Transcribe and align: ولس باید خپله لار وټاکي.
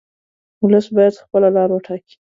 ولس 0.63 0.87
باید 0.95 1.21
خپله 1.23 1.49
لار 1.55 1.69
وټاکي. 1.73 2.15